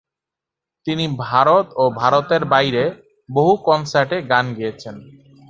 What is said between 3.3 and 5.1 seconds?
বহু কনসার্টে গান গেয়েছেন।